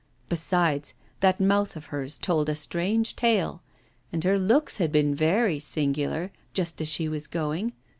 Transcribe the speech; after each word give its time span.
Besides, 0.29 0.95
that 1.19 1.39
mouth 1.39 1.75
of 1.75 1.85
hers 1.93 2.17
told 2.17 2.49
a 2.49 2.55
strange 2.55 3.15
tale, 3.15 3.61
and 4.11 4.23
her 4.23 4.39
looks 4.39 4.77
had 4.77 4.91
been 4.91 5.13
very 5.13 5.59
singular 5.59 6.31
just 6.53 6.81
as 6.81 6.87
she 6.87 7.07
was 7.07 7.27
going. 7.27 7.73